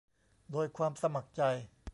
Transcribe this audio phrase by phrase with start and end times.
[0.51, 1.41] โดยความสมัครใจ